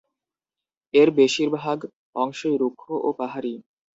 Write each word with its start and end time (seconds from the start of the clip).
এর 0.93 1.09
বেশির 1.11 1.49
ভাগ 1.57 1.77
অংশই 2.15 2.55
রুক্ষ 2.57 2.83
ও 2.99 3.09
পাহাড়ি। 3.19 3.53